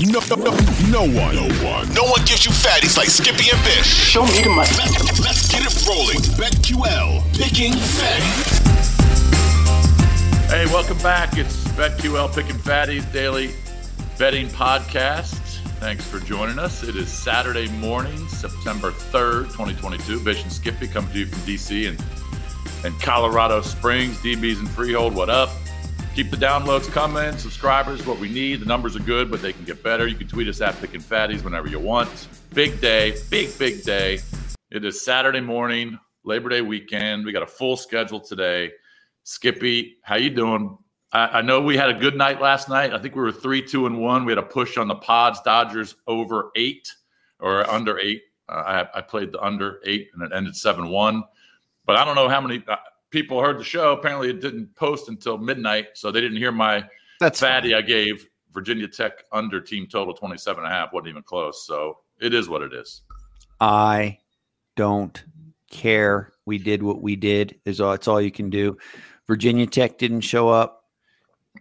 [0.00, 0.56] No, no, no,
[0.88, 3.84] no one, no one, no one gives you fatties like Skippy and Bish.
[3.84, 4.70] Show me the money.
[4.78, 6.16] Let, let's get it rolling.
[6.40, 8.60] BetQL picking fatties.
[10.48, 11.36] Hey, welcome back.
[11.36, 13.50] It's BetQL Picking Fatties Daily
[14.18, 15.58] Betting Podcast.
[15.80, 16.82] Thanks for joining us.
[16.82, 20.20] It is Saturday morning, September 3rd, 2022.
[20.20, 22.02] Bish and Skippy coming to you from DC and,
[22.86, 24.16] and Colorado Springs.
[24.16, 25.50] DBs and Freehold, what up?
[26.20, 27.34] Keep the downloads coming.
[27.38, 28.60] Subscribers, what we need.
[28.60, 30.06] The numbers are good, but they can get better.
[30.06, 32.28] You can tweet us at Picking Fatties whenever you want.
[32.52, 34.20] Big day, big, big day.
[34.70, 37.24] It is Saturday morning, Labor Day weekend.
[37.24, 38.70] We got a full schedule today.
[39.24, 40.76] Skippy, how you doing?
[41.10, 42.92] I, I know we had a good night last night.
[42.92, 44.26] I think we were three, two, and one.
[44.26, 46.86] We had a push on the Pods Dodgers over eight
[47.38, 48.24] or under eight.
[48.46, 51.24] Uh, I, I played the under eight, and it ended seven one.
[51.86, 52.76] But I don't know how many uh,
[53.10, 53.92] people heard the show.
[53.92, 56.84] Apparently, it didn't post until midnight, so they didn't hear my
[57.18, 60.92] That's fatty I gave Virginia Tech under team total 27 and a half.
[60.92, 61.66] Wasn't even close.
[61.66, 63.02] So it is what it is.
[63.60, 64.18] I
[64.76, 65.22] don't
[65.70, 66.32] care.
[66.46, 67.60] We did what we did.
[67.64, 67.92] Is all.
[67.92, 68.78] It's all you can do.
[69.26, 70.84] Virginia Tech didn't show up.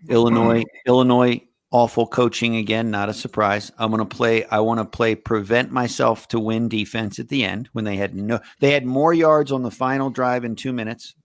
[0.08, 2.90] Illinois, Illinois, awful coaching again.
[2.90, 3.72] Not a surprise.
[3.78, 4.46] I'm going to play.
[4.46, 8.16] I want to play prevent myself to win defense at the end when they had
[8.16, 8.40] no.
[8.60, 11.16] They had more yards on the final drive in two minutes.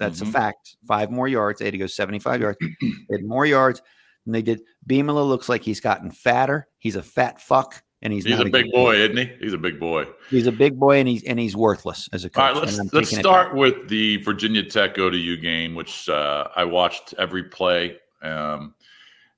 [0.00, 0.28] That's Mhm.
[0.28, 0.76] a fact.
[0.88, 1.58] Five more yards.
[1.60, 2.58] They had to go 75 yards.
[2.80, 3.80] they had more yards
[4.24, 4.62] than they did.
[4.88, 6.66] Bielema looks like he's gotten fatter.
[6.78, 9.30] He's a fat fuck, and he's He's not a big boy, isn't he?
[9.40, 10.06] He's a big boy.
[10.30, 12.40] He's a big boy, and he's and he's worthless as a coach.
[12.42, 16.64] All right, let's and let's start with the Virginia Tech ODU game, which uh, I
[16.64, 17.98] watched every play.
[18.22, 18.74] Um,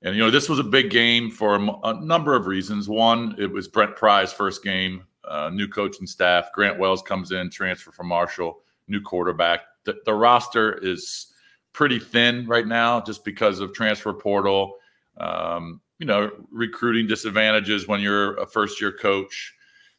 [0.01, 2.87] and you know, this was a big game for a, m- a number of reasons.
[2.89, 6.51] One, it was Brent Pry's first game, uh, new coaching staff.
[6.53, 9.61] Grant Wells comes in, transfer from Marshall, new quarterback.
[9.85, 11.27] The, the roster is
[11.73, 14.75] pretty thin right now, just because of transfer portal.
[15.17, 19.53] Um, you know, recruiting disadvantages when you're a first year coach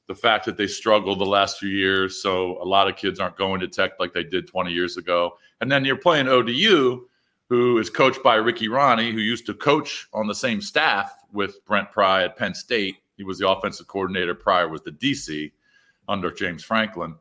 [0.07, 2.21] the fact that they struggled the last few years.
[2.21, 5.39] So a lot of kids aren't going to tech like they did 20 years ago.
[5.61, 7.07] And then you're playing ODU,
[7.49, 11.65] who is coached by Ricky Rahne, who used to coach on the same staff with
[11.65, 12.97] Brent Pry at Penn State.
[13.17, 14.35] He was the offensive coordinator.
[14.35, 15.53] Pryor was the DC
[16.09, 17.15] under James Franklin.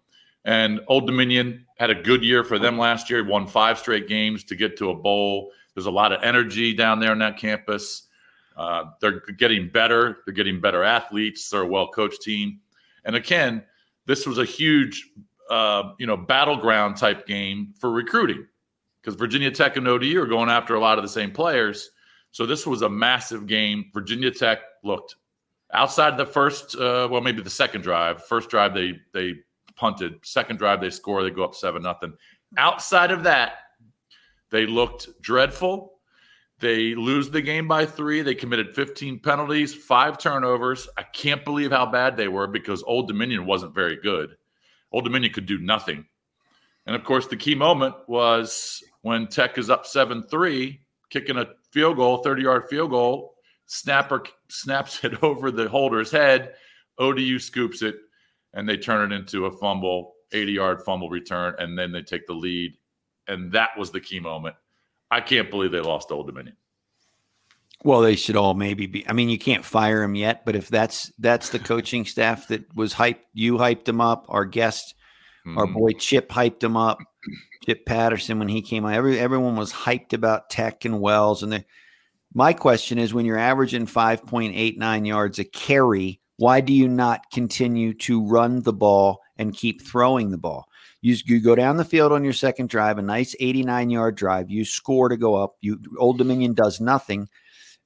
[0.46, 4.44] And Old Dominion had a good year for them last year, won five straight games
[4.46, 5.52] to get to a bowl.
[5.74, 8.08] There's a lot of energy down there on that campus.
[8.56, 10.20] Uh, they're getting better.
[10.26, 11.50] They're getting better athletes.
[11.50, 12.60] They're a well coached team.
[13.06, 13.64] And again,
[14.06, 15.10] this was a huge,
[15.50, 18.46] uh, you know, battleground type game for recruiting
[19.02, 21.90] because Virginia Tech and ODU are going after a lot of the same players.
[22.32, 23.86] So this was a massive game.
[23.94, 25.16] Virginia Tech looked
[25.74, 28.24] outside the first, uh, well, maybe the second drive.
[28.26, 29.36] First drive they they
[29.76, 30.20] punted.
[30.24, 31.24] Second drive they score.
[31.24, 32.14] They go up seven nothing.
[32.58, 33.54] Outside of that,
[34.52, 35.94] they looked dreadful.
[36.60, 38.22] They lose the game by three.
[38.22, 40.88] They committed 15 penalties, five turnovers.
[40.98, 44.38] I can't believe how bad they were because Old Dominion wasn't very good.
[44.92, 46.06] Old Dominion could do nothing.
[46.86, 50.80] And of course, the key moment was when Tech is up 7 3,
[51.10, 53.36] kicking a field goal, 30 yard field goal.
[53.66, 56.54] Snapper snaps it over the holder's head.
[57.00, 57.96] ODU scoops it,
[58.54, 62.28] and they turn it into a fumble, 80 yard fumble return, and then they take
[62.28, 62.74] the lead.
[63.28, 64.56] And that was the key moment.
[65.10, 66.58] I can't believe they lost Old Dominion.
[67.84, 69.08] Well, they should all maybe be.
[69.08, 72.74] I mean, you can't fire him yet, but if that's that's the coaching staff that
[72.76, 74.26] was hyped, you hyped them up.
[74.30, 74.96] Our guest,
[75.46, 75.58] mm-hmm.
[75.58, 77.00] our boy Chip, hyped him up.
[77.66, 81.44] Chip Patterson when he came on, every everyone was hyped about Tech and Wells.
[81.44, 81.66] And the,
[82.34, 86.74] my question is, when you're averaging five point eight nine yards a carry, why do
[86.74, 90.68] you not continue to run the ball and keep throwing the ball?
[91.00, 94.52] You, you go down the field on your second drive, a nice 89 yard drive.
[94.52, 95.56] You score to go up.
[95.62, 97.30] You Old Dominion does nothing.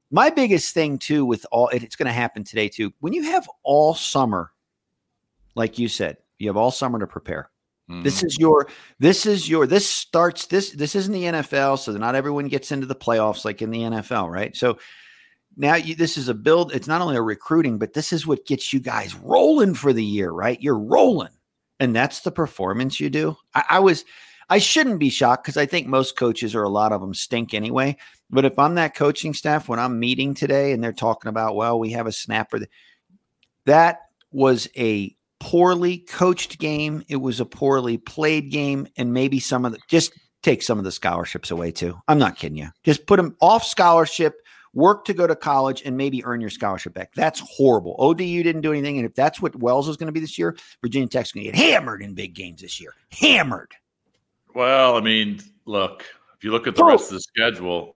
[0.10, 2.92] My biggest thing too with all it's going to happen today too.
[3.00, 4.52] When you have all summer,
[5.54, 7.52] like you said, you have all summer to prepare.
[7.92, 8.02] Mm-hmm.
[8.02, 12.16] This is your this is your this starts this this isn't the NFL, so not
[12.16, 14.56] everyone gets into the playoffs like in the NFL, right?
[14.56, 14.80] So
[15.58, 16.74] now you, this is a build.
[16.74, 20.06] It's not only a recruiting, but this is what gets you guys rolling for the
[20.06, 20.62] year, right?
[20.62, 21.30] You're rolling
[21.80, 23.38] and that's the performance you do.
[23.54, 24.06] I, I was,
[24.50, 27.54] I shouldn't be shocked because I think most coaches or a lot of them stink
[27.54, 27.98] anyway.
[28.30, 31.80] But if I'm that coaching staff when I'm meeting today and they're talking about, well,
[31.80, 32.60] we have a snapper,
[33.66, 34.02] that
[34.32, 37.04] was a poorly coached game.
[37.08, 40.12] It was a poorly played game, and maybe some of the just
[40.44, 41.98] take some of the scholarships away too.
[42.08, 42.70] I'm not kidding you.
[42.84, 44.36] Just put them off scholarship
[44.78, 47.12] work to go to college and maybe earn your scholarship back.
[47.16, 47.96] That's horrible.
[47.98, 48.98] ODU didn't do anything.
[48.98, 51.52] And if that's what Wells is going to be this year, Virginia Tech's going to
[51.52, 52.94] get hammered in big games this year.
[53.12, 53.74] Hammered.
[54.54, 56.06] Well, I mean, look,
[56.38, 56.90] if you look at the oh.
[56.90, 57.96] rest of the schedule,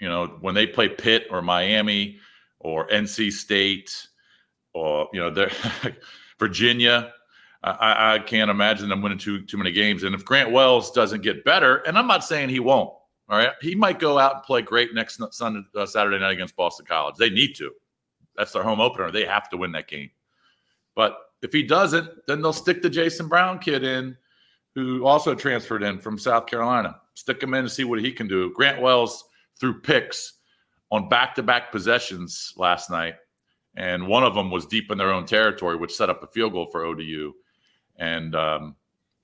[0.00, 2.18] you know, when they play Pitt or Miami
[2.58, 4.08] or NC State
[4.74, 5.52] or, you know, they're
[6.38, 7.12] Virginia,
[7.62, 10.04] I, I, can't imagine them winning too too many games.
[10.04, 12.92] And if Grant Wells doesn't get better, and I'm not saying he won't,
[13.28, 16.54] all right, he might go out and play great next Sunday, uh, Saturday night against
[16.54, 17.16] Boston College.
[17.16, 17.72] They need to.
[18.36, 19.10] That's their home opener.
[19.10, 20.10] They have to win that game.
[20.94, 24.16] But if he doesn't, then they'll stick the Jason Brown kid in,
[24.74, 27.00] who also transferred in from South Carolina.
[27.14, 28.52] Stick him in and see what he can do.
[28.52, 29.24] Grant Wells
[29.58, 30.34] threw picks
[30.90, 33.14] on back-to-back possessions last night,
[33.74, 36.52] and one of them was deep in their own territory, which set up a field
[36.52, 37.32] goal for ODU.
[37.96, 38.76] And um,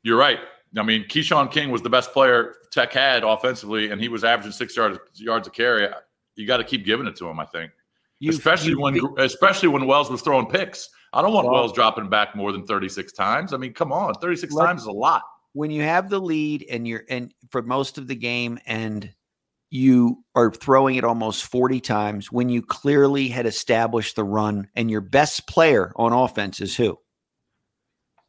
[0.03, 0.41] you're right.
[0.77, 4.53] I mean, Keshawn King was the best player Tech had offensively, and he was averaging
[4.53, 5.89] six yards yards a carry.
[6.37, 7.73] You got to keep giving it to him, I think.
[8.21, 10.89] You, especially you, when especially when Wells was throwing picks.
[11.13, 13.53] I don't want well, Wells dropping back more than 36 times.
[13.53, 15.23] I mean, come on, 36 times is a lot.
[15.53, 19.13] When you have the lead and you're and for most of the game and
[19.69, 24.91] you are throwing it almost 40 times when you clearly had established the run and
[24.91, 26.99] your best player on offense is who?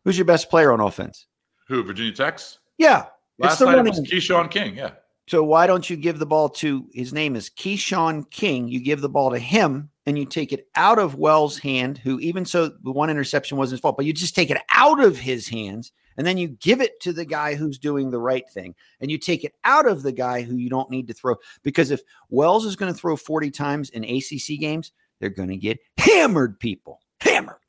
[0.04, 1.28] Who's your best player on offense?
[1.74, 2.60] Who Virginia Tech's?
[2.78, 3.08] Yeah,
[3.40, 4.76] last night it was Keshawn King.
[4.76, 4.92] Yeah.
[5.28, 8.68] So why don't you give the ball to his name is Keshawn King?
[8.68, 12.20] You give the ball to him and you take it out of Wells' hand, who
[12.20, 15.18] even so the one interception wasn't his fault, but you just take it out of
[15.18, 18.76] his hands and then you give it to the guy who's doing the right thing
[19.00, 21.90] and you take it out of the guy who you don't need to throw because
[21.90, 25.80] if Wells is going to throw 40 times in ACC games, they're going to get
[25.98, 27.00] hammered people.
[27.22, 27.63] Hammered.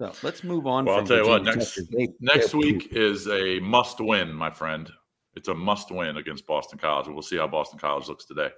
[0.00, 0.86] So let's move on.
[0.86, 1.44] Well, I'll tell you what.
[1.44, 1.78] Next
[2.20, 4.90] next week is a must win, my friend.
[5.36, 7.08] It's a must win against Boston College.
[7.08, 8.48] We'll see how Boston College looks today.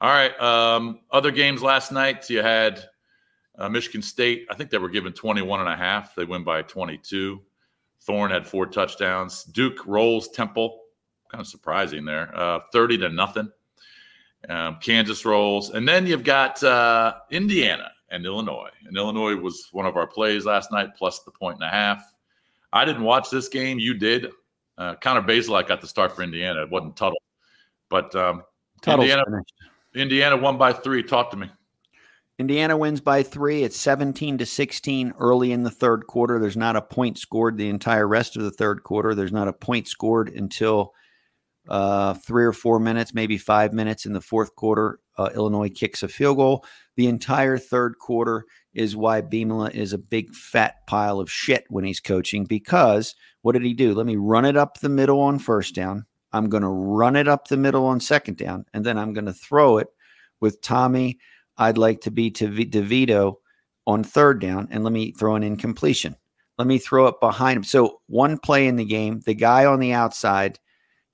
[0.00, 0.40] All right.
[0.40, 2.30] Um, other games last night.
[2.30, 2.80] You had
[3.58, 4.46] uh, Michigan State.
[4.52, 6.14] I think they were given 21 and a half.
[6.14, 7.40] They win by 22.
[8.02, 9.42] Thorne had four touchdowns.
[9.42, 10.78] Duke rolls Temple.
[11.28, 12.30] Kind of surprising there.
[12.38, 13.50] Uh, 30 to nothing.
[14.48, 15.70] Um, Kansas rolls.
[15.70, 18.70] And then you've got uh, Indiana and Illinois.
[18.86, 22.04] And Illinois was one of our plays last night, plus the point and a half.
[22.72, 23.78] I didn't watch this game.
[23.78, 24.28] You did.
[24.78, 26.62] Uh, Connor Bazelak got the start for Indiana.
[26.62, 27.20] It wasn't Tuttle,
[27.88, 28.42] but um,
[28.86, 29.24] Indiana,
[29.94, 31.02] Indiana won by three.
[31.02, 31.50] Talk to me.
[32.38, 33.62] Indiana wins by three.
[33.62, 36.38] It's 17 to 16 early in the third quarter.
[36.38, 39.14] There's not a point scored the entire rest of the third quarter.
[39.14, 40.92] There's not a point scored until
[41.68, 44.98] uh, three or four minutes, maybe five minutes in the fourth quarter.
[45.16, 46.64] Uh, Illinois kicks a field goal.
[46.96, 48.44] The entire third quarter
[48.74, 53.52] is why Bielema is a big fat pile of shit when he's coaching because what
[53.52, 53.94] did he do?
[53.94, 56.06] Let me run it up the middle on first down.
[56.32, 59.26] I'm going to run it up the middle on second down, and then I'm going
[59.26, 59.88] to throw it
[60.40, 61.18] with Tommy.
[61.58, 63.34] I'd like to be to DeVito
[63.86, 66.16] on third down, and let me throw an incompletion.
[66.58, 67.64] Let me throw it behind him.
[67.64, 70.58] So one play in the game, the guy on the outside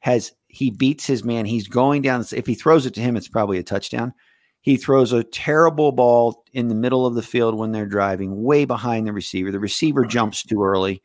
[0.00, 1.47] has he beats his man.
[1.47, 2.25] He's going down.
[2.32, 4.14] If he throws it to him, it's probably a touchdown.
[4.60, 8.64] He throws a terrible ball in the middle of the field when they're driving, way
[8.64, 9.50] behind the receiver.
[9.50, 11.02] The receiver jumps too early,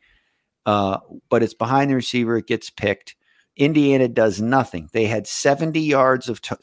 [0.66, 0.98] uh,
[1.30, 2.36] but it's behind the receiver.
[2.36, 3.16] It gets picked.
[3.56, 4.88] Indiana does nothing.
[4.92, 6.56] They had 70 yards of, t-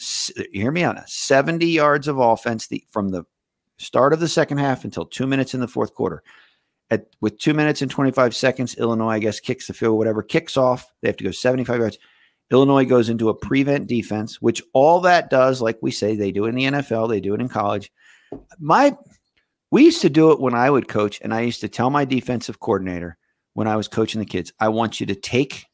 [0.51, 3.23] hear me out, 70 yards of offense the, from the
[3.77, 6.21] start of the second half until two minutes in the fourth quarter.
[6.89, 10.57] At, with two minutes and 25 seconds, Illinois, I guess, kicks the field, whatever, kicks
[10.57, 10.91] off.
[11.01, 11.97] They have to go 75 yards.
[12.51, 16.45] Illinois goes into a prevent defense, which all that does, like we say, they do
[16.45, 17.91] in the NFL, they do it in college.
[18.59, 18.95] My
[19.71, 22.03] we used to do it when I would coach, and I used to tell my
[22.03, 23.17] defensive coordinator
[23.53, 25.65] when I was coaching the kids, I want you to take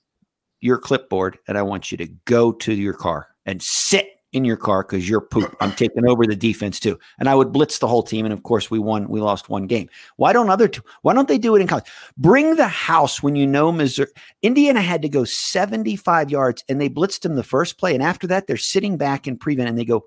[0.61, 4.57] your clipboard and I want you to go to your car and sit in your
[4.57, 5.55] car because you're poop.
[5.61, 6.99] I'm taking over the defense too.
[7.19, 8.25] And I would blitz the whole team.
[8.25, 9.07] And of course, we won.
[9.07, 9.89] We lost one game.
[10.17, 10.67] Why don't other?
[10.67, 11.89] Two, why don't they do it in college?
[12.17, 14.09] Bring the house when you know Missouri.
[14.41, 17.93] Indiana had to go 75 yards, and they blitzed them the first play.
[17.93, 20.05] And after that, they're sitting back in prevent, and they go,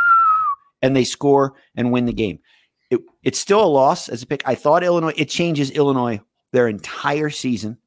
[0.82, 2.40] and they score and win the game.
[2.90, 4.42] It, it's still a loss as a pick.
[4.46, 5.14] I thought Illinois.
[5.16, 6.20] It changes Illinois
[6.52, 7.78] their entire season.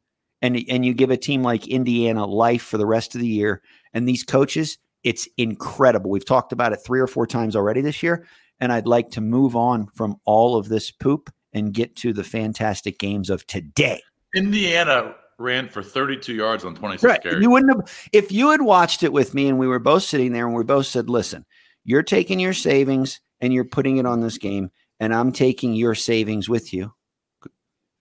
[0.44, 3.62] And, and you give a team like Indiana life for the rest of the year.
[3.94, 6.12] And these coaches, it's incredible.
[6.12, 8.28] We've talked about it three or four times already this year,
[8.60, 12.24] and I'd like to move on from all of this poop and get to the
[12.24, 14.02] fantastic games of today.
[14.36, 17.22] Indiana ran for 32 yards on 26 right.
[17.22, 17.42] carries.
[17.42, 20.32] You wouldn't have if you had watched it with me and we were both sitting
[20.32, 21.46] there and we both said, "Listen,
[21.84, 25.96] you're taking your savings and you're putting it on this game, and I'm taking your
[25.96, 26.94] savings with you."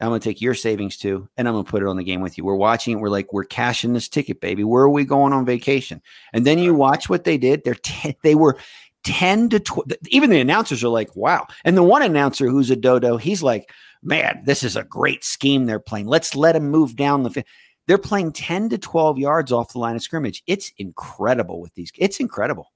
[0.00, 2.04] I'm going to take your savings too, and I'm going to put it on the
[2.04, 2.44] game with you.
[2.44, 3.00] We're watching it.
[3.00, 4.64] We're like, we're cashing this ticket, baby.
[4.64, 6.00] Where are we going on vacation?
[6.32, 7.64] And then you watch what they did.
[7.64, 8.56] They're ten, they were
[9.04, 9.92] 10 to 12.
[10.08, 11.46] Even the announcers are like, wow.
[11.64, 13.70] And the one announcer who's a dodo, he's like,
[14.02, 16.06] man, this is a great scheme they're playing.
[16.06, 17.44] Let's let them move down the.
[17.86, 20.42] They're playing 10 to 12 yards off the line of scrimmage.
[20.46, 21.90] It's incredible with these.
[21.96, 22.72] It's incredible.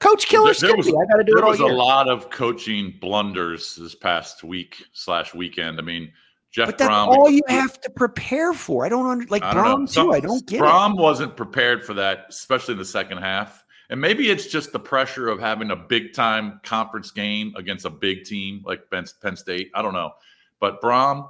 [0.00, 1.70] Coach Killer there, there was, I got to do there it all was year.
[1.70, 5.78] a lot of coaching blunders this past week slash weekend.
[5.78, 6.10] I mean,
[6.54, 7.08] Jeff But that's Brohm.
[7.08, 8.86] all you have to prepare for.
[8.86, 10.12] I don't under, like I don't Brohm too.
[10.12, 10.62] I don't get it.
[10.62, 13.64] Brohm wasn't prepared for that, especially in the second half.
[13.90, 17.90] And maybe it's just the pressure of having a big time conference game against a
[17.90, 19.72] big team like Penn, Penn State.
[19.74, 20.12] I don't know.
[20.60, 21.28] But Brohm,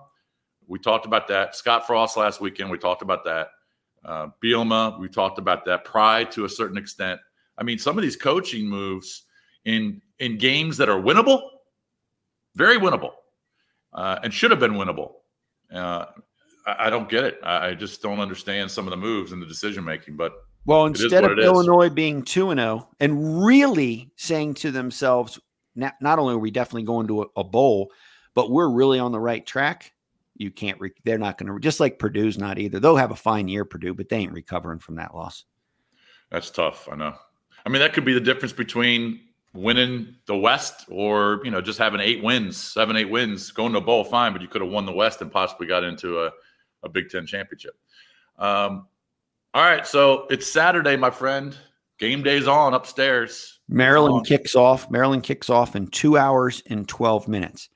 [0.67, 1.57] we talked about that.
[1.57, 3.49] Scott Frost last weekend, we talked about that.
[4.05, 5.87] Uh, Bielema, we talked about that.
[5.87, 7.19] Pride to a certain extent.
[7.57, 9.23] I mean, some of these coaching moves
[9.65, 11.41] in in games that are winnable,
[12.57, 13.13] very winnable,
[13.95, 15.13] uh, and should have been winnable.
[15.73, 16.07] Uh,
[16.67, 17.39] I, I don't get it.
[17.43, 20.17] I, I just don't understand some of the moves and the decision making.
[20.17, 20.33] But
[20.65, 21.45] Well, instead of it is.
[21.45, 25.39] Illinois being 2 and 0 and really saying to themselves,
[25.75, 27.91] not, not only are we definitely going to a, a bowl,
[28.35, 29.93] but we're really on the right track.
[30.37, 32.81] You can't, re- they're not going to, just like Purdue's not either.
[32.81, 35.45] They'll have a fine year, Purdue, but they ain't recovering from that loss.
[36.31, 36.89] That's tough.
[36.91, 37.15] I know.
[37.65, 39.21] I mean, that could be the difference between
[39.55, 43.79] winning the West or you know just having eight wins, seven, eight wins, going to
[43.79, 46.31] a bowl, fine, but you could have won the West and possibly got into a,
[46.83, 47.77] a Big Ten championship.
[48.39, 48.87] Um,
[49.55, 51.57] all right, so it's Saturday, my friend.
[51.99, 53.61] Game day's on upstairs.
[53.69, 54.25] Maryland on.
[54.25, 54.91] kicks off.
[54.91, 57.69] Maryland kicks off in two hours and 12 minutes.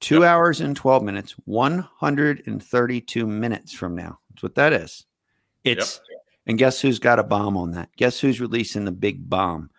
[0.00, 0.24] Two Yep.
[0.24, 4.18] hours and 12 minutes, 132 minutes from now.
[4.30, 5.04] That's what that is.
[5.64, 6.00] It's,
[6.46, 7.90] and guess who's got a bomb on that?
[7.96, 9.70] Guess who's releasing the big bomb?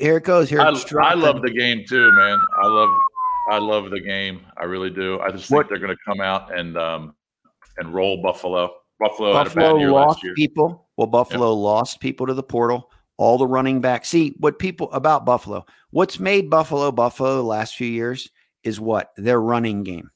[0.00, 0.48] Here it goes.
[0.50, 0.66] Here I,
[1.02, 2.38] I love the game too, man.
[2.62, 2.90] I love
[3.50, 4.40] I love the game.
[4.56, 5.20] I really do.
[5.20, 7.14] I just think What- they're going to come out and um,
[7.78, 8.70] and roll Buffalo.
[9.00, 10.34] Buffalo, had a Buffalo bad year lost last year.
[10.34, 10.88] people.
[10.96, 12.90] Well, Buffalo lost people to the portal.
[13.16, 14.08] All the running backs.
[14.08, 15.66] See what people about Buffalo.
[15.90, 18.30] What's made Buffalo Buffalo the last few years
[18.62, 20.10] is what their running game,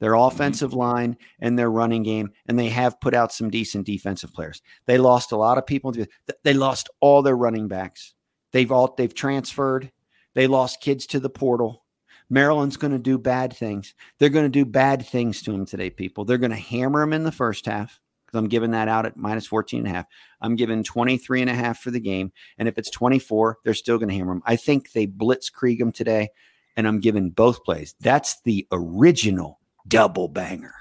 [0.00, 0.34] their Mm-hmm.
[0.34, 2.30] offensive line, and their running game.
[2.46, 4.60] And they have put out some decent defensive players.
[4.86, 5.94] They lost a lot of people.
[6.42, 8.14] They lost all their running backs.
[8.52, 9.90] They've all they've transferred.
[10.34, 11.84] They lost kids to the portal.
[12.28, 13.94] Maryland's going to do bad things.
[14.18, 16.24] They're going to do bad things to them today, people.
[16.24, 19.16] They're going to hammer them in the first half because I'm giving that out at
[19.16, 20.06] minus 14 and a half.
[20.40, 22.32] I'm giving 23 and a half for the game.
[22.58, 24.42] And if it's 24, they're still going to hammer them.
[24.44, 26.28] I think they blitzkrieg them today,
[26.76, 27.94] and I'm giving both plays.
[28.00, 30.74] That's the original double banger.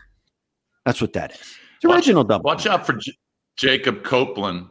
[0.86, 1.39] That's what that is.
[1.77, 2.43] It's Watch- original double.
[2.43, 3.17] Watch out for J-
[3.55, 4.67] Jacob Copeland,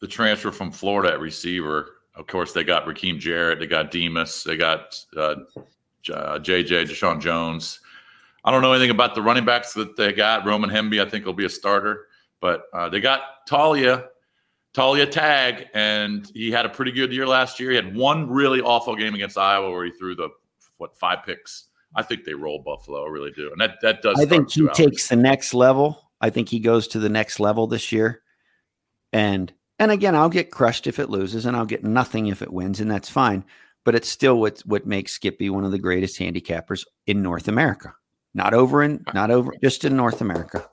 [0.00, 1.93] the transfer from Florida at receiver.
[2.16, 5.36] Of course, they got Rakim Jarrett, they got Demus, they got uh,
[6.02, 7.80] J- uh, JJ Deshaun Jones.
[8.44, 10.46] I don't know anything about the running backs that they got.
[10.46, 12.06] Roman Hemby, I think, will be a starter,
[12.40, 14.06] but uh, they got Taulia,
[14.74, 17.70] Taulia Tag, and he had a pretty good year last year.
[17.70, 20.28] He had one really awful game against Iowa where he threw the
[20.76, 21.68] what five picks.
[21.96, 24.20] I think they roll Buffalo, I really do, and that that does.
[24.20, 26.10] I think he takes the next level.
[26.20, 28.22] I think he goes to the next level this year.
[29.12, 29.52] And
[29.84, 32.80] And again, I'll get crushed if it loses, and I'll get nothing if it wins,
[32.80, 33.44] and that's fine.
[33.84, 37.92] But it's still what what makes Skippy one of the greatest handicappers in North America.
[38.32, 40.66] Not over in not over just in North America.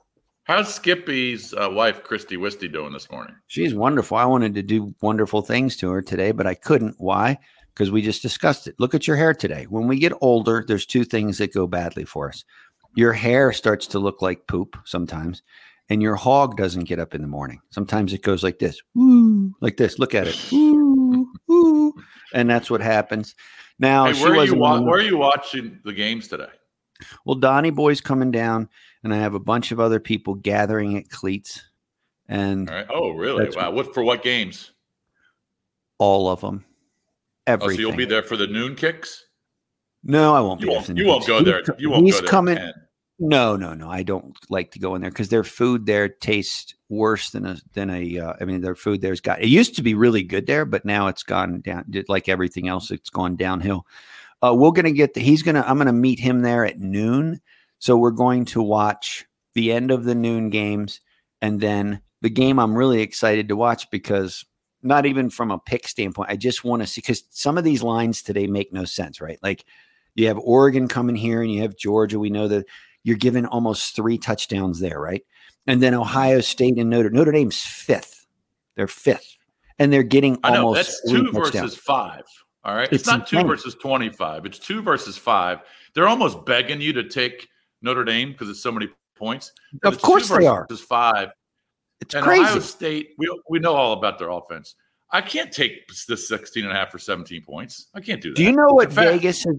[0.44, 3.36] How's Skippy's uh, wife, Christy Wisty, doing this morning?
[3.48, 4.16] She's wonderful.
[4.16, 6.94] I wanted to do wonderful things to her today, but I couldn't.
[6.96, 7.38] Why?
[7.74, 8.76] Because we just discussed it.
[8.78, 9.66] Look at your hair today.
[9.68, 12.46] When we get older, there's two things that go badly for us.
[12.96, 15.42] Your hair starts to look like poop sometimes,
[15.88, 17.60] and your hog doesn't get up in the morning.
[17.70, 19.98] Sometimes it goes like this, woo, like this.
[19.98, 21.94] Look at it, woo, woo,
[22.34, 23.34] and that's what happens.
[23.78, 26.50] Now, hey, where, are you wa- where are you watching the games today?
[27.24, 28.68] Well, Donnie Boy's coming down,
[29.02, 31.62] and I have a bunch of other people gathering at Cleats.
[32.28, 33.50] And oh, really?
[33.54, 33.72] Wow.
[33.72, 34.02] What for?
[34.02, 34.70] What games?
[35.98, 36.64] All of them.
[37.46, 37.72] Everything.
[37.72, 39.26] Oh, so you'll be there for the noon kicks?
[40.04, 40.60] No, I won't.
[40.60, 40.88] You won't.
[40.96, 41.62] You won't go there.
[41.78, 42.04] You won't.
[42.04, 42.58] He's coming.
[43.24, 43.88] No, no, no.
[43.88, 47.56] I don't like to go in there because their food there tastes worse than a
[47.72, 48.18] than a.
[48.18, 49.40] Uh, I mean, their food there's got.
[49.40, 51.84] It used to be really good there, but now it's gone down.
[52.08, 53.86] Like everything else, it's gone downhill.
[54.42, 55.14] Uh, we're gonna get.
[55.14, 55.62] The, he's gonna.
[55.64, 57.40] I'm gonna meet him there at noon.
[57.78, 59.24] So we're going to watch
[59.54, 61.00] the end of the noon games,
[61.40, 64.44] and then the game I'm really excited to watch because
[64.82, 66.30] not even from a pick standpoint.
[66.30, 69.38] I just want to see because some of these lines today make no sense, right?
[69.44, 69.64] Like
[70.16, 72.18] you have Oregon coming here, and you have Georgia.
[72.18, 72.66] We know that
[73.04, 75.24] you're given almost three touchdowns there, right?
[75.66, 76.02] And then mm-hmm.
[76.02, 78.26] Ohio State and Notre Notre Dame's fifth.
[78.74, 79.36] They're fifth,
[79.78, 82.24] and they're getting I know, almost that's two versus five.
[82.64, 84.46] All right, it's, it's not two versus twenty-five.
[84.46, 85.60] It's two versus five.
[85.94, 87.48] They're almost begging you to take
[87.82, 89.52] Notre Dame because it's so many points.
[89.84, 90.66] Of course they are.
[90.70, 91.30] It's five.
[92.00, 92.42] It's and crazy.
[92.42, 94.74] Ohio State, we, we know all about their offense.
[95.12, 97.88] I can't take the 16 and a half or 17 points.
[97.94, 98.36] I can't do that.
[98.36, 99.56] Do you know what Vegas has,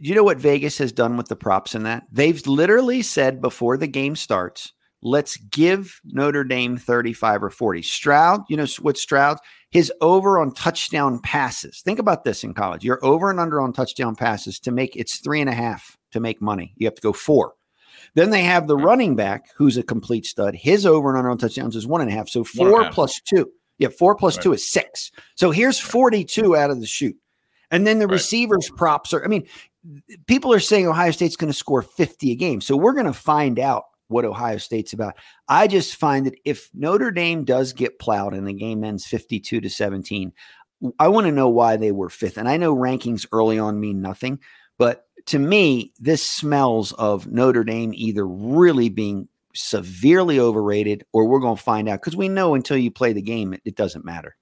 [0.00, 2.04] you know what Vegas has done with the props in that?
[2.10, 4.72] They've literally said before the game starts,
[5.02, 7.82] let's give Notre Dame 35 or 40.
[7.82, 9.38] Stroud, you know what Stroud,
[9.70, 11.82] his over on touchdown passes.
[11.84, 12.84] Think about this in college.
[12.84, 16.20] You're over and under on touchdown passes to make it's three and a half to
[16.20, 16.74] make money.
[16.76, 17.54] You have to go four.
[18.14, 20.54] Then they have the running back who's a complete stud.
[20.54, 22.28] His over and under on touchdowns is one and a half.
[22.28, 23.50] So four plus two.
[23.78, 24.42] Yeah, four plus right.
[24.44, 25.10] two is six.
[25.34, 27.16] So here's 42 out of the shoot.
[27.74, 28.12] And then the right.
[28.12, 29.48] receivers props are, I mean,
[30.28, 32.60] people are saying Ohio State's going to score 50 a game.
[32.60, 35.16] So we're going to find out what Ohio State's about.
[35.48, 39.60] I just find that if Notre Dame does get plowed and the game ends 52
[39.60, 40.32] to 17,
[41.00, 42.38] I want to know why they were fifth.
[42.38, 44.38] And I know rankings early on mean nothing,
[44.78, 51.40] but to me, this smells of Notre Dame either really being severely overrated or we're
[51.40, 54.04] going to find out because we know until you play the game, it, it doesn't
[54.04, 54.36] matter.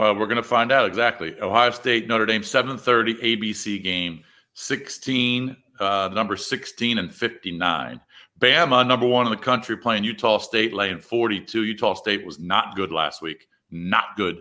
[0.00, 1.38] Well, we're going to find out exactly.
[1.42, 8.00] Ohio State, Notre Dame, 7:30 ABC game, 16, uh, the number 16 and 59.
[8.38, 11.64] Bama, number one in the country, playing Utah State, laying 42.
[11.64, 13.46] Utah State was not good last week.
[13.70, 14.40] Not good.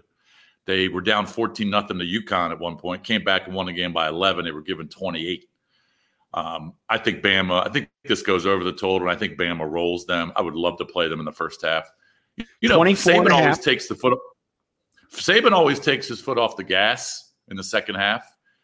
[0.66, 3.74] They were down 14 nothing to UConn at one point, came back and won the
[3.74, 4.46] game by 11.
[4.46, 5.44] They were given 28.
[6.36, 9.70] Um, I think Bama, I think this goes over the total, and I think Bama
[9.70, 10.32] rolls them.
[10.38, 11.92] I would love to play them in the first half.
[12.62, 14.18] You know, Saban always takes the foot.
[15.12, 18.24] Saban always takes his foot off the gas in the second half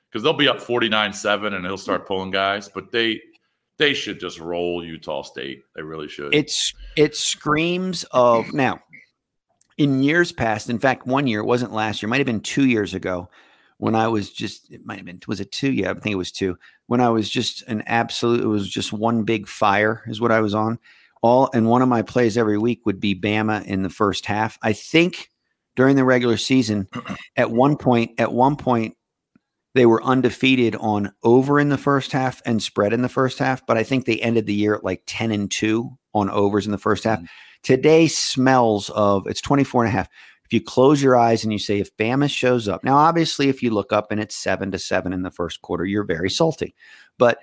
[0.10, 3.21] because they'll be up 49-7 and he'll start pulling guys, but they
[3.77, 5.63] they should just roll Utah State.
[5.75, 6.34] They really should.
[6.34, 8.79] It's it screams of now.
[9.77, 12.65] In years past, in fact, one year it wasn't last year, might have been two
[12.65, 13.29] years ago,
[13.77, 15.71] when I was just it might have been was it two?
[15.71, 16.58] Yeah, I think it was two.
[16.88, 20.39] When I was just an absolute, it was just one big fire is what I
[20.39, 20.79] was on.
[21.21, 24.58] All and one of my plays every week would be Bama in the first half.
[24.62, 25.29] I think
[25.75, 26.88] during the regular season,
[27.35, 28.95] at one point, at one point,
[29.75, 33.65] they were undefeated on over in the first half and spread in the first half,
[33.65, 36.71] but I think they ended the year at like 10 and 2 on overs in
[36.71, 37.19] the first half.
[37.19, 37.25] Mm-hmm.
[37.61, 40.07] Today smells of it's 24 and a half.
[40.45, 42.85] If you close your eyes and you say if Bama shows up.
[42.85, 45.83] Now obviously if you look up and it's 7 to 7 in the first quarter,
[45.83, 46.73] you're very salty.
[47.17, 47.39] But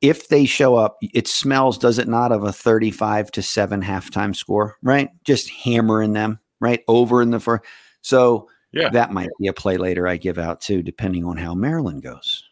[0.00, 4.34] if they show up, it smells, does it not, of a 35 to 7 halftime
[4.34, 5.10] score, right?
[5.24, 6.82] Just hammering them, right?
[6.88, 7.64] Over in the first.
[8.02, 8.90] So yeah.
[8.90, 12.44] That might be a play later I give out too, depending on how Maryland goes.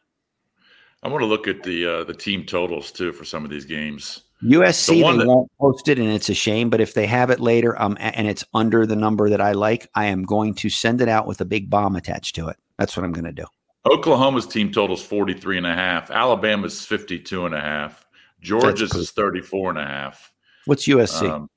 [1.02, 3.66] I want to look at the uh, the team totals too for some of these
[3.66, 4.22] games.
[4.42, 6.70] USC the they that, won't post it, and it's a shame.
[6.70, 9.86] But if they have it later, um, and it's under the number that I like,
[9.94, 12.56] I am going to send it out with a big bomb attached to it.
[12.78, 13.44] That's what I'm going to do.
[13.86, 16.10] Oklahoma's team totals 43 and a half.
[16.10, 18.06] Alabama's 52 and a half.
[18.40, 20.32] Georgia's is 34 and a half.
[20.64, 21.28] What's USC?
[21.28, 21.50] Um,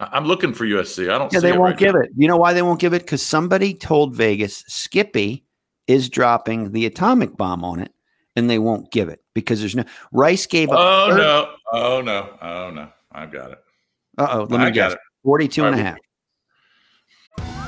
[0.00, 1.12] I'm looking for USC.
[1.12, 1.32] I don't.
[1.32, 2.00] Yeah, they won't right give now.
[2.02, 2.10] it.
[2.16, 3.02] You know why they won't give it?
[3.02, 5.44] Because somebody told Vegas Skippy
[5.88, 7.92] is dropping the atomic bomb on it,
[8.36, 10.76] and they won't give it because there's no Rice gave up.
[10.78, 11.20] Oh 30.
[11.20, 11.52] no!
[11.72, 12.38] Oh no!
[12.40, 12.88] Oh no!
[13.10, 13.58] I've got it.
[14.18, 14.46] Uh oh.
[14.48, 14.92] Let me I guess.
[14.92, 14.98] It.
[15.24, 17.67] 42 and a half.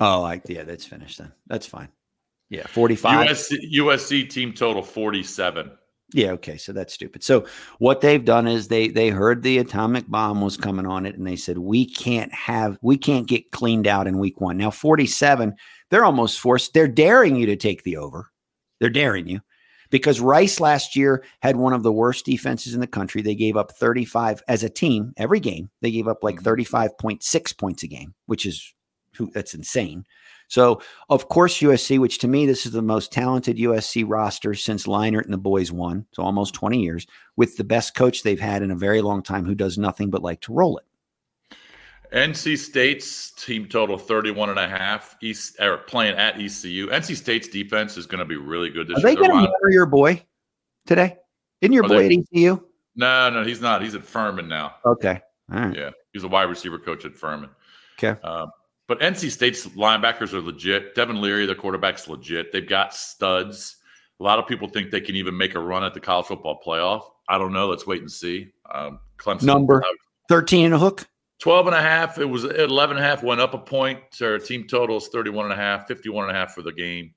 [0.00, 1.32] Oh, I, yeah, that's finished then.
[1.46, 1.88] That's fine.
[2.48, 3.28] Yeah, 45.
[3.28, 5.70] USC, USC team total 47.
[6.12, 7.24] Yeah, okay, so that's stupid.
[7.24, 7.46] So
[7.78, 11.26] what they've done is they they heard the atomic bomb was coming on it and
[11.26, 14.56] they said we can't have we can't get cleaned out in week 1.
[14.56, 15.54] Now 47,
[15.90, 18.30] they're almost forced they're daring you to take the over.
[18.78, 19.40] They're daring you
[19.90, 23.20] because Rice last year had one of the worst defenses in the country.
[23.20, 25.70] They gave up 35 as a team every game.
[25.82, 26.48] They gave up like mm-hmm.
[26.48, 28.74] 35.6 points a game, which is
[29.16, 30.04] who that's insane.
[30.48, 34.86] So, of course, USC, which to me, this is the most talented USC roster since
[34.86, 36.06] Leinart and the boys won.
[36.12, 39.44] So, almost 20 years with the best coach they've had in a very long time
[39.44, 40.84] who does nothing but like to roll it.
[42.12, 45.16] NC State's team total 31 and a half.
[45.20, 46.86] East are playing at ECU.
[46.88, 49.16] NC State's defense is going to be really good this Are year.
[49.16, 50.22] they going to hammer your boy
[50.86, 51.16] today?
[51.60, 52.62] Isn't your Are boy they- at ECU?
[52.94, 53.82] No, no, he's not.
[53.82, 54.76] He's at Furman now.
[54.86, 55.20] Okay.
[55.52, 55.76] All right.
[55.76, 57.50] Yeah, he's a wide receiver coach at Furman.
[57.98, 58.18] Okay.
[58.22, 58.50] Um,
[58.88, 60.94] but NC State's linebackers are legit.
[60.94, 62.52] Devin Leary, their quarterback's legit.
[62.52, 63.76] They've got studs.
[64.20, 66.60] A lot of people think they can even make a run at the college football
[66.64, 67.02] playoff.
[67.28, 67.68] I don't know.
[67.68, 68.52] Let's wait and see.
[68.72, 69.82] Um, Clemson Number
[70.28, 71.06] 13 and a hook.
[71.40, 72.18] 12 and a half.
[72.18, 73.98] It was 11 and a half, went up a point.
[74.22, 77.12] Our team total is 31 and a half, 51 and a half for the game.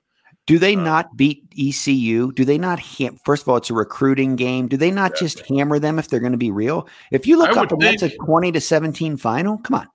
[0.46, 2.32] Do they not beat ECU?
[2.32, 4.66] Do they not ham- First of all, it's a recruiting game.
[4.66, 6.88] Do they not just hammer them if they're going to be real?
[7.12, 9.88] If you look I up and that's a 20 to 17 final, come on.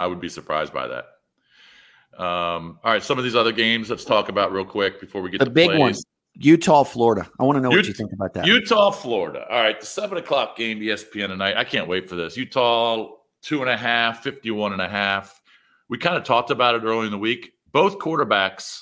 [0.00, 1.04] I would be surprised by that.
[2.22, 5.30] Um, all right, some of these other games, let's talk about real quick before we
[5.30, 5.78] get to The to big plays.
[5.78, 5.94] one,
[6.34, 7.28] Utah, Florida.
[7.38, 8.46] I want to know what Ut- you think about that.
[8.46, 9.46] Utah, Florida.
[9.48, 11.56] All right, the seven o'clock game, ESPN tonight.
[11.56, 12.36] I can't wait for this.
[12.36, 13.08] Utah,
[13.42, 15.40] two and a half, 51 and a half.
[15.88, 17.52] We kind of talked about it earlier in the week.
[17.72, 18.80] Both quarterbacks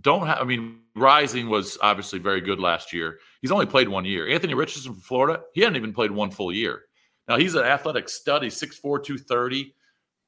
[0.00, 3.18] don't have, I mean, Rising was obviously very good last year.
[3.40, 4.28] He's only played one year.
[4.28, 6.82] Anthony Richardson from Florida, he hadn't even played one full year.
[7.28, 8.42] Now, he's an athletic stud.
[8.42, 9.74] He's 6'4, 230,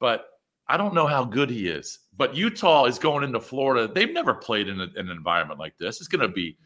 [0.00, 0.26] but
[0.68, 1.98] I don't know how good he is.
[2.16, 3.92] But Utah is going into Florida.
[3.92, 5.98] They've never played in, a- in an environment like this.
[5.98, 6.56] It's going to be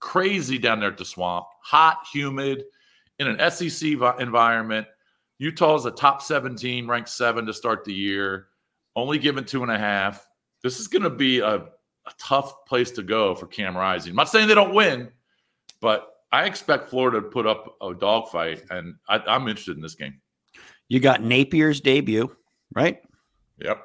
[0.00, 2.64] crazy down there at the swamp, hot, humid,
[3.18, 4.86] in an SEC vi- environment.
[5.40, 8.48] is a top 17, ranked seven to start the year,
[8.96, 10.26] only given two and a half.
[10.62, 14.10] This is going to be a, a tough place to go for Cam Rising.
[14.10, 15.10] I'm not saying they don't win,
[15.80, 19.94] but I expect Florida to put up a dogfight, and I, I'm interested in this
[19.94, 20.20] game.
[20.88, 22.34] You got Napier's debut,
[22.74, 22.98] right?
[23.58, 23.82] Yep.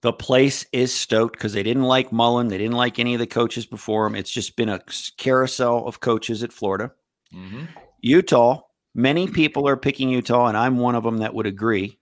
[0.00, 2.48] The place is stoked because they didn't like Mullen.
[2.48, 4.14] They didn't like any of the coaches before him.
[4.14, 4.80] It's just been a
[5.16, 6.92] carousel of coaches at Florida.
[7.32, 7.68] Mhm.
[8.00, 8.62] Utah,
[8.94, 11.98] many people are picking Utah, and I'm one of them that would agree.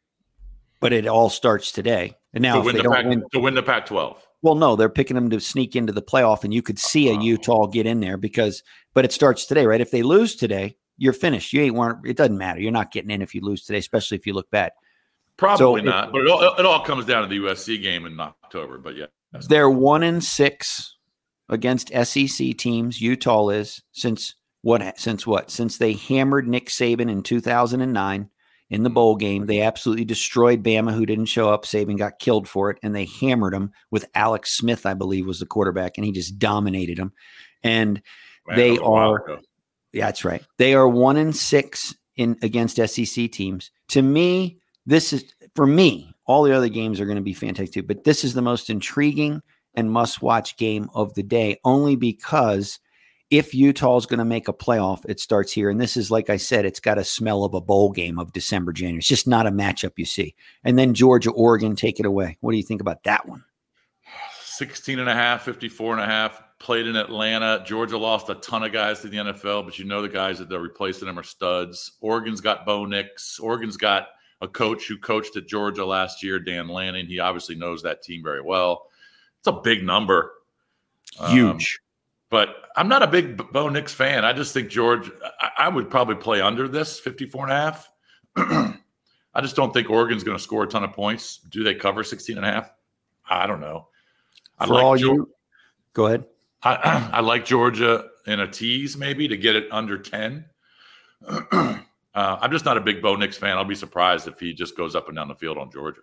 [0.81, 2.17] But it all starts today.
[2.33, 4.17] And now, to win the Pac, win, to win the Pac-12.
[4.43, 7.13] Well, no, they're picking them to sneak into the playoff, and you could see a
[7.13, 7.23] uh-huh.
[7.23, 8.63] Utah get in there because.
[8.93, 9.81] But it starts today, right?
[9.81, 11.53] If they lose today, you're finished.
[11.53, 12.05] You ain't weren't.
[12.05, 12.61] It doesn't matter.
[12.61, 14.73] You're not getting in if you lose today, especially if you look bad.
[15.37, 18.05] Probably So not, it- but it all, it all comes down to the USC game
[18.05, 18.79] in October.
[18.79, 19.07] But yeah,
[19.49, 20.97] They're one in six
[21.49, 23.01] against SEC teams.
[23.01, 24.99] Utah is since what?
[24.99, 25.51] Since what?
[25.51, 28.29] Since they hammered Nick Saban in 2009
[28.71, 28.95] in the mm-hmm.
[28.95, 29.47] bowl game.
[29.47, 31.65] They absolutely destroyed Bama, who didn't show up.
[31.65, 35.41] Saban got killed for it, and they hammered him with Alex Smith, I believe, was
[35.41, 37.13] the quarterback, and he just dominated them.
[37.63, 38.01] And
[38.47, 39.41] Man, they that was a while are.
[39.93, 40.45] Yeah, that's right.
[40.57, 43.71] They are one in six in against SEC teams.
[43.89, 46.15] To me, this is for me.
[46.27, 48.71] All the other games are going to be fantastic too, but this is the most
[48.71, 49.43] intriguing
[49.75, 52.79] and must-watch game of the day, only because
[53.31, 55.71] if Utah is going to make a playoff, it starts here.
[55.71, 58.33] And this is, like I said, it's got a smell of a bowl game of
[58.33, 58.99] December, January.
[58.99, 60.35] It's just not a matchup you see.
[60.65, 62.37] And then Georgia, Oregon, take it away.
[62.41, 63.45] What do you think about that one?
[64.61, 67.63] 16 and a half, 54 and a half, played in Atlanta.
[67.65, 70.49] Georgia lost a ton of guys to the NFL, but you know the guys that
[70.49, 71.93] they're replacing them are studs.
[72.01, 73.39] Oregon's got Bo Nix.
[73.39, 74.09] Oregon's got
[74.43, 77.07] a coach who coached at Georgia last year, Dan Lanning.
[77.07, 78.87] He obviously knows that team very well.
[79.39, 80.33] It's a big number.
[81.29, 81.81] Huge.
[81.81, 81.90] Um,
[82.31, 84.25] but I'm not a big Bo Nix fan.
[84.25, 87.91] I just think George, I, I would probably play under this 54 and a half.
[89.35, 91.39] I just don't think Oregon's going to score a ton of points.
[91.39, 92.73] Do they cover 16 and a half?
[93.29, 93.89] I don't know.
[94.59, 95.31] I For like all you,
[95.93, 96.25] go ahead.
[96.63, 100.45] I, I, like Georgia in a tease maybe to get it under 10.
[101.29, 101.79] uh,
[102.15, 103.57] I'm just not a big Bo Nix fan.
[103.57, 106.01] I'll be surprised if he just goes up and down the field on Georgia.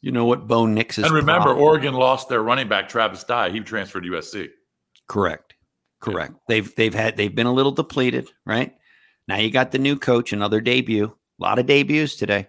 [0.00, 1.04] You know what Bo Nix is.
[1.04, 1.64] And remember, problem.
[1.64, 3.50] Oregon lost their running back Travis Dye.
[3.50, 4.48] He transferred to USC.
[5.06, 5.53] Correct.
[6.04, 6.32] Correct.
[6.32, 6.38] Yeah.
[6.48, 8.74] They've they've had they've been a little depleted, right?
[9.26, 11.06] Now you got the new coach, another debut.
[11.06, 12.46] A lot of debuts today.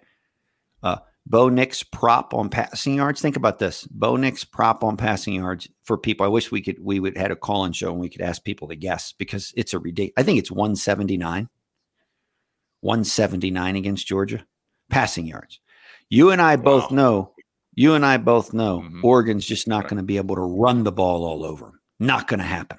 [0.82, 3.20] Uh, Bo Nix prop on passing yards.
[3.20, 3.84] Think about this.
[3.86, 6.26] Bo Nix prop on passing yards for people.
[6.26, 8.44] I wish we could we would had a call in show and we could ask
[8.44, 10.14] people to guess because it's a ridiculous.
[10.18, 11.48] I think it's 179.
[12.82, 14.46] 179 against Georgia
[14.90, 15.60] passing yards.
[16.10, 17.32] You and I both know
[17.74, 19.04] you and I both know mm-hmm.
[19.04, 21.80] Oregon's just not going to be able to run the ball all over.
[21.98, 22.78] Not going to happen.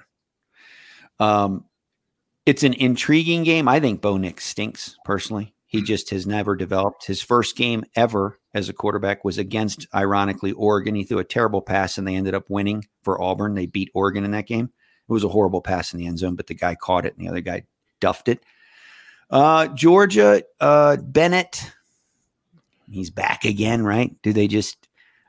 [1.20, 1.64] Um,
[2.46, 3.68] it's an intriguing game.
[3.68, 5.54] I think Bo Nix stinks personally.
[5.66, 5.86] He mm-hmm.
[5.86, 7.06] just has never developed.
[7.06, 10.94] His first game ever as a quarterback was against, ironically, Oregon.
[10.94, 13.54] He threw a terrible pass and they ended up winning for Auburn.
[13.54, 14.64] They beat Oregon in that game.
[14.64, 17.26] It was a horrible pass in the end zone, but the guy caught it and
[17.26, 17.64] the other guy
[18.00, 18.42] duffed it.
[19.30, 21.70] Uh, Georgia, uh, Bennett,
[22.90, 24.14] he's back again, right?
[24.22, 24.88] Do they just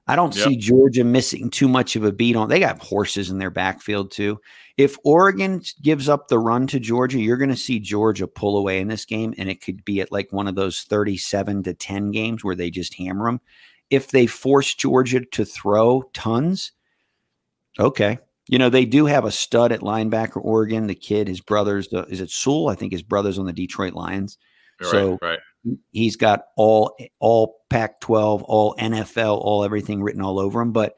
[0.09, 0.47] I don't yep.
[0.47, 2.49] see Georgia missing too much of a beat on.
[2.49, 4.39] They got horses in their backfield too.
[4.79, 8.79] If Oregon gives up the run to Georgia, you're going to see Georgia pull away
[8.79, 12.11] in this game, and it could be at like one of those 37 to 10
[12.11, 13.41] games where they just hammer them.
[13.89, 16.71] If they force Georgia to throw tons,
[17.77, 18.19] okay.
[18.47, 20.87] You know, they do have a stud at linebacker, Oregon.
[20.87, 22.69] The kid, his brother's, uh, is it Sewell?
[22.69, 24.37] I think his brother's on the Detroit Lions.
[24.79, 25.39] Right, so right.
[25.91, 30.71] He's got all all Pac-12, all NFL, all everything written all over him.
[30.71, 30.95] But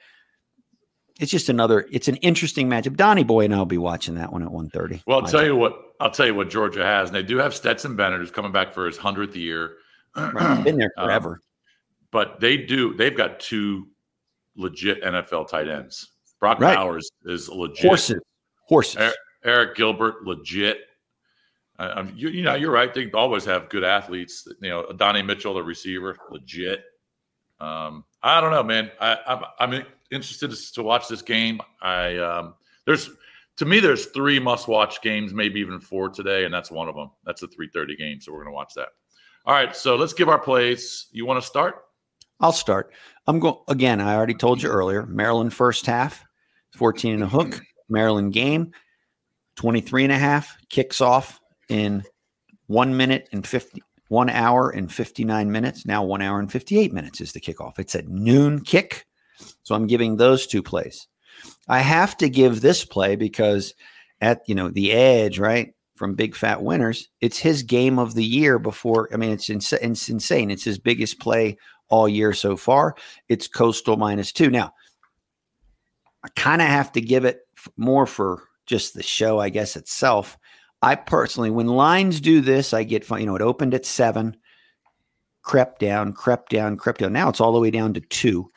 [1.22, 1.88] it's just another.
[1.92, 2.98] It's an interesting matchup.
[2.98, 5.04] Donnie Boy and I'll be watching that one at 1.30.
[5.06, 5.94] Well, I'll tell you what.
[6.00, 8.74] I'll tell you what Georgia has, and they do have Stetson Bennett, who's coming back
[8.74, 9.76] for his hundredth year.
[10.16, 10.64] Right.
[10.64, 11.34] Been there um, forever.
[11.34, 11.40] Um,
[12.10, 12.96] but they do.
[12.96, 13.88] They've got two
[14.56, 16.10] legit NFL tight ends.
[16.40, 16.76] Brock right.
[16.76, 17.86] Bowers is legit.
[17.86, 18.20] Horses.
[18.68, 19.14] Horses.
[19.46, 20.80] Arik, Gilbert, legit.
[21.78, 22.92] Uh, you, you, know, you're right.
[22.94, 24.48] They always have good athletes.
[24.60, 26.84] You know, Donnie Mitchell, the receiver, legit.
[27.60, 28.92] Um, I don't know, man.
[29.00, 31.60] I, I'm, I'm interested to, to, watch this game.
[31.82, 33.10] I um, there's
[33.58, 36.96] to me there's three must watch games, maybe even four today, and that's one of
[36.96, 37.12] them.
[37.26, 38.90] That's a 3:30 game, so we're gonna watch that.
[39.46, 41.08] All right, so let's give our plays.
[41.12, 41.84] You want to start?
[42.40, 42.92] I'll start.
[43.28, 44.02] I'm going again.
[44.02, 45.06] I already told you earlier.
[45.06, 46.24] Maryland first half,
[46.76, 47.62] 14 and a hook.
[47.90, 48.72] Maryland game,
[49.58, 52.04] 23 and a half kicks off in
[52.68, 55.86] one minute and 50, one hour and 59 minutes.
[55.86, 57.80] Now, one hour and 58 minutes is the kickoff.
[57.80, 59.06] It's a noon kick.
[59.64, 61.08] So I'm giving those two plays.
[61.68, 63.74] I have to give this play because
[64.20, 65.74] at, you know, the edge, right?
[65.96, 69.08] From big fat winners, it's his game of the year before.
[69.14, 70.50] I mean, it's, ins- it's insane.
[70.50, 71.58] It's his biggest play
[71.90, 72.96] all year so far.
[73.30, 74.50] It's coastal minus two.
[74.50, 74.74] Now,
[76.24, 77.42] I kind of have to give it
[77.78, 80.38] more for just the show, I guess, itself.
[80.82, 83.08] I personally, when lines do this, I get.
[83.10, 84.38] You know, it opened at seven,
[85.44, 87.14] crept down, crept down, crept down.
[87.14, 88.52] Now it's all the way down to two.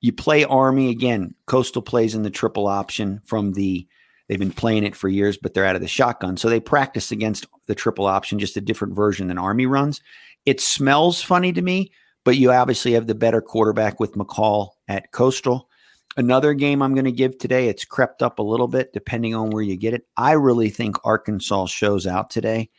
[0.00, 1.34] You play Army again.
[1.46, 3.86] Coastal plays in the triple option from the.
[4.28, 6.36] They've been playing it for years, but they're out of the shotgun.
[6.36, 10.00] So they practice against the triple option, just a different version than Army runs.
[10.46, 11.90] It smells funny to me,
[12.24, 15.68] but you obviously have the better quarterback with McCall at Coastal.
[16.16, 19.50] Another game I'm going to give today, it's crept up a little bit depending on
[19.50, 20.06] where you get it.
[20.16, 22.70] I really think Arkansas shows out today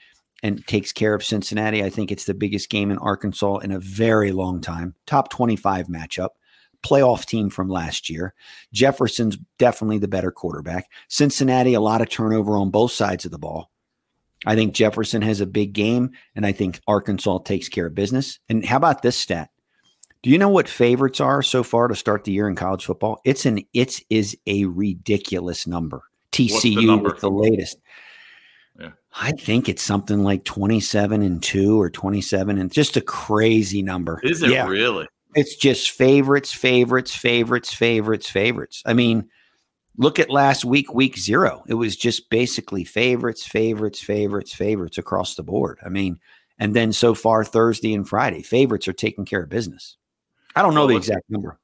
[0.43, 1.84] and takes care of Cincinnati.
[1.84, 4.95] I think it's the biggest game in Arkansas in a very long time.
[5.05, 6.29] Top 25 matchup,
[6.84, 8.34] playoff team from last year.
[8.74, 10.89] Jefferson's definitely the better quarterback.
[11.08, 13.70] Cincinnati, a lot of turnover on both sides of the ball.
[14.46, 18.39] I think Jefferson has a big game, and I think Arkansas takes care of business.
[18.50, 19.50] And how about this stat?
[20.24, 23.20] Do you know what favorites are so far to start the year in college football?
[23.24, 26.04] It's an it is a ridiculous number.
[26.32, 27.10] TCU the number?
[27.10, 27.78] with the latest.
[28.80, 28.91] Yeah.
[29.20, 34.20] I think it's something like 27 and 2 or 27 and just a crazy number.
[34.24, 34.67] Is it yeah.
[34.67, 35.08] really?
[35.36, 38.84] It's just favorites, favorites, favorites, favorites, favorites.
[38.86, 39.30] I mean,
[39.98, 41.63] look at last week, week 0.
[41.67, 45.80] It was just basically favorites, favorites, favorites, favorites across the board.
[45.86, 46.20] I mean,
[46.60, 49.98] and then so far Thursday and Friday, favorites are taking care of business.
[50.56, 51.60] I don't know well, the exact number.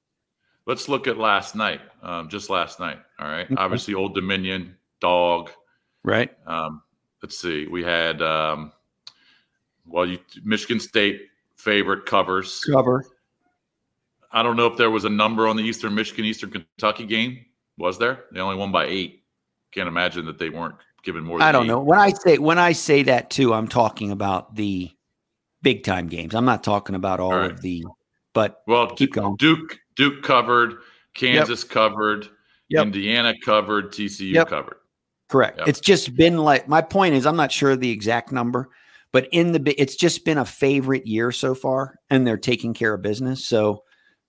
[0.66, 1.82] Let's look at last night.
[2.02, 3.00] Um, just last night.
[3.20, 3.46] All right.
[3.46, 3.56] Okay.
[3.58, 5.52] Obviously, Old Dominion, dog.
[6.04, 6.32] Right.
[6.46, 6.82] Um,
[7.22, 7.68] let's see.
[7.68, 8.72] We had, um,
[9.86, 11.22] well, you, Michigan State
[11.58, 12.62] favorite covers.
[12.62, 13.06] Cover.
[14.32, 17.46] I don't know if there was a number on the Eastern Michigan Eastern Kentucky game.
[17.78, 18.26] Was there?
[18.32, 19.24] They only won by eight.
[19.72, 21.42] Can't imagine that they weren't given more.
[21.42, 21.68] I don't eight.
[21.70, 21.80] know.
[21.82, 24.90] When I say when I say that too, I'm talking about the
[25.62, 26.34] big time games.
[26.36, 27.52] I'm not talking about all, All right.
[27.52, 27.86] of the.
[28.34, 29.36] But Well, keep going.
[29.38, 30.76] Duke Duke covered,
[31.16, 32.28] Kansas covered,
[32.70, 32.88] Yep.
[32.88, 34.50] Indiana covered, TCU Yep.
[34.50, 34.78] covered.
[35.30, 35.58] Correct.
[35.60, 35.68] Yep.
[35.68, 38.70] It's just been like my point is I'm not sure the exact number,
[39.12, 42.94] but in the it's just been a favorite year so far, and they're taking care
[42.94, 43.44] of business.
[43.46, 43.84] So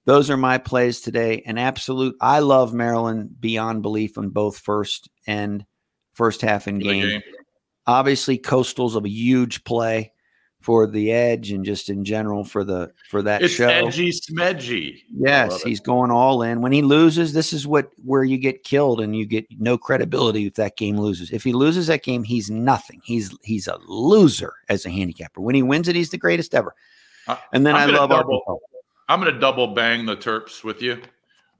[0.09, 1.43] those are my plays today.
[1.45, 2.17] An absolute.
[2.19, 5.67] I love Maryland beyond belief in both first and
[6.15, 7.03] first half in game.
[7.07, 7.23] game.
[7.87, 10.13] Obviously, Coastal's a huge play
[10.63, 13.69] for the edge and just in general for the for that It's show.
[13.69, 14.97] edgy smedgy.
[15.15, 16.63] Yes, he's going all in.
[16.63, 20.47] When he loses, this is what where you get killed and you get no credibility
[20.47, 21.31] if that game loses.
[21.33, 23.01] If he loses that game, he's nothing.
[23.05, 25.43] He's he's a loser as a handicapper.
[25.43, 26.75] When he wins it, he's the greatest ever.
[27.53, 28.65] And then I'm I love double- Arkansas.
[29.09, 31.01] I'm going to double bang the Terps with you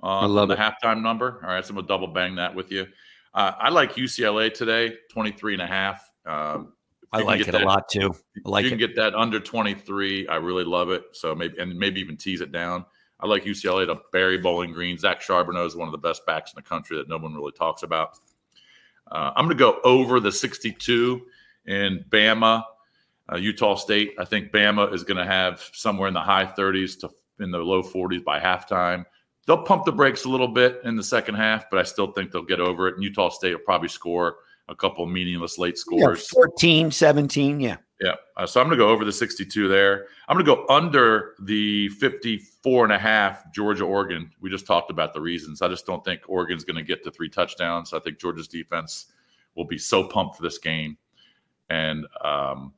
[0.03, 0.61] I love the it.
[0.61, 1.41] halftime number.
[1.43, 2.87] All right, so I'm going to double bang that with you.
[3.35, 6.11] Uh, I like UCLA today, 23 and a half.
[6.27, 6.73] Um,
[7.13, 8.15] I like it that- a lot too.
[8.45, 8.71] I like you it.
[8.71, 10.29] can get that under 23.
[10.29, 11.05] I really love it.
[11.13, 12.85] So maybe and maybe even tease it down.
[13.21, 14.97] I like UCLA to bury Bowling Green.
[14.99, 17.51] Zach Charbonnet is one of the best backs in the country that no one really
[17.53, 18.19] talks about.
[19.11, 21.23] Uh, I'm going to go over the 62
[21.67, 22.63] in Bama,
[23.33, 24.15] uh, Utah State.
[24.19, 27.59] I think Bama is going to have somewhere in the high 30s to in the
[27.59, 29.05] low 40s by halftime.
[29.47, 32.33] They'll pump the brakes a little bit in the second half, but I still think
[32.33, 32.95] they'll get over it.
[32.95, 34.37] And Utah State will probably score
[34.69, 36.29] a couple meaningless late Yeah, scores.
[36.29, 37.61] 14, 17.
[37.61, 37.77] Yeah.
[38.01, 38.15] Yeah.
[38.37, 40.07] Uh, so I'm going to go over the 62 there.
[40.29, 44.31] I'm going to go under the 54 and a half Georgia Oregon.
[44.41, 45.63] We just talked about the reasons.
[45.63, 47.93] I just don't think Oregon's going to get to three touchdowns.
[47.93, 49.07] I think Georgia's defense
[49.57, 50.97] will be so pumped for this game.
[51.71, 52.73] And um,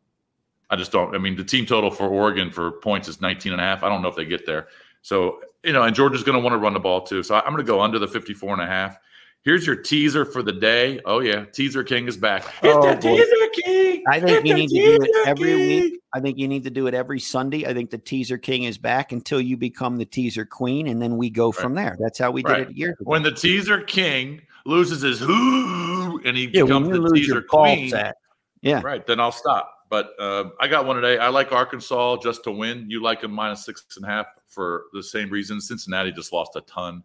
[0.70, 1.14] I just don't.
[1.14, 3.82] I mean, the team total for Oregon for points is 19 and a half.
[3.82, 4.68] I don't know if they get there.
[5.02, 7.22] So, you know, and Georgia's going to want to run the ball too.
[7.22, 8.98] So I'm going to go under the 54 and a half.
[9.42, 11.00] Here's your teaser for the day.
[11.06, 11.46] Oh, yeah.
[11.46, 12.44] Teaser King is back.
[12.62, 13.16] It's Oh, the boy.
[13.16, 14.04] Teaser King.
[14.06, 15.66] I think It's you need to do it every King.
[15.82, 16.00] week.
[16.12, 17.64] I think you need to do it every Sunday.
[17.66, 21.16] I think the teaser king is back until you become the teaser queen, and then
[21.16, 21.96] we go from there.
[21.98, 22.58] That's how we Right.
[22.58, 23.04] did it years ago.
[23.10, 28.14] When the teaser king loses his who and he Yeah, becomes the teaser queen, sack.
[28.60, 28.82] Yeah.
[28.84, 29.06] right?
[29.06, 29.72] Then I'll stop.
[29.90, 31.18] But uh, I got one today.
[31.18, 32.86] I like Arkansas just to win.
[32.88, 35.60] You like them minus six and a half for the same reason.
[35.60, 37.02] Cincinnati just lost a ton.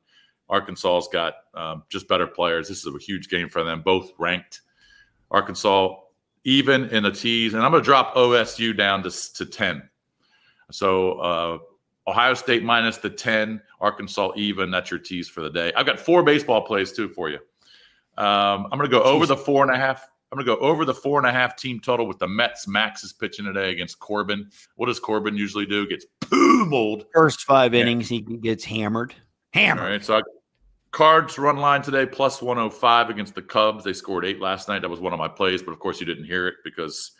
[0.49, 2.69] Arkansas's got um, just better players.
[2.69, 3.81] This is a huge game for them.
[3.81, 4.61] Both ranked.
[5.31, 5.95] Arkansas
[6.43, 9.89] even in a tease, and I'm going to drop OSU down to to ten.
[10.71, 11.57] So uh,
[12.07, 14.71] Ohio State minus the 10, Arkansas even.
[14.71, 15.73] That's your tease for the day.
[15.75, 17.39] I've got four baseball plays too for you.
[18.17, 20.07] Um, I'm going to go over the four and a half.
[20.31, 22.67] I'm going to go over the four and a half team total with the Mets.
[22.67, 24.49] Max is pitching today against Corbin.
[24.75, 25.87] What does Corbin usually do?
[25.87, 27.05] Gets pummeled.
[27.13, 29.13] First five innings, he gets hammered.
[29.53, 29.83] Hammered.
[29.83, 30.03] All right.
[30.03, 30.21] So I,
[30.95, 33.83] Cards run line today plus 105 against the Cubs.
[33.83, 34.81] They scored eight last night.
[34.81, 37.11] That was one of my plays, but of course you didn't hear it because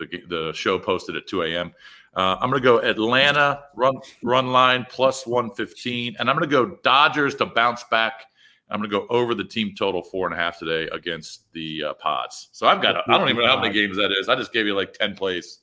[0.00, 1.72] the, the show posted at 2 a.m.
[2.14, 3.94] Uh, I'm going to go Atlanta run
[4.24, 8.26] run line plus 115, and I'm going to go Dodgers to bounce back.
[8.70, 11.84] I'm going to go over the team total four and a half today against the
[11.84, 12.48] uh, Pods.
[12.52, 14.28] So I've got I don't even know how many games that is.
[14.28, 15.58] I just gave you like 10 plays.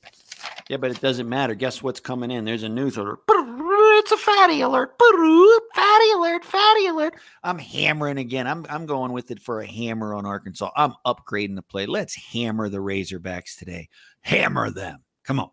[0.68, 1.54] Yeah, but it doesn't matter.
[1.54, 2.44] Guess what's coming in?
[2.44, 3.20] There's a news alert.
[3.28, 4.94] It's a fatty alert.
[4.98, 6.44] Fatty alert.
[6.44, 7.14] Fatty alert.
[7.42, 8.46] I'm hammering again.
[8.46, 10.70] I'm I'm going with it for a hammer on Arkansas.
[10.76, 11.86] I'm upgrading the play.
[11.86, 13.88] Let's hammer the Razorbacks today.
[14.20, 15.02] Hammer them.
[15.24, 15.50] Come on.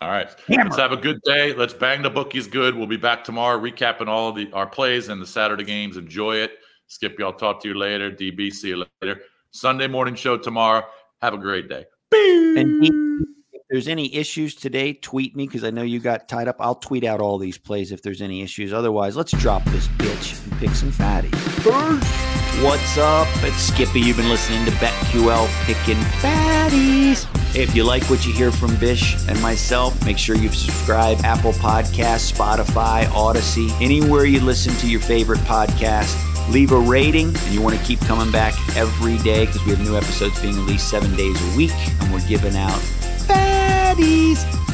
[0.00, 0.28] All right.
[0.48, 0.64] Hammer.
[0.64, 1.54] Let's have a good day.
[1.54, 2.76] Let's bang the bookies good.
[2.76, 5.96] We'll be back tomorrow recapping all the our plays and the Saturday games.
[5.96, 6.58] Enjoy it.
[6.88, 8.10] Skip, y'all talk to you later.
[8.10, 9.20] DB, see you later.
[9.50, 10.84] Sunday morning show tomorrow.
[11.22, 11.84] Have a great day.
[12.12, 16.56] And if there's any issues today, tweet me because I know you got tied up.
[16.60, 18.72] I'll tweet out all these plays if there's any issues.
[18.72, 21.34] Otherwise, let's drop this bitch and pick some fatties.
[22.62, 23.28] What's up?
[23.42, 24.00] It's Skippy.
[24.00, 27.26] You've been listening to BetQL picking fatties.
[27.56, 31.52] If you like what you hear from Bish and myself, make sure you subscribe Apple
[31.52, 36.35] Podcasts, Spotify, Audacy, anywhere you listen to your favorite podcast.
[36.50, 39.80] Leave a rating, and you want to keep coming back every day because we have
[39.80, 42.78] new episodes being released seven days a week, and we're giving out
[43.26, 44.65] fatties.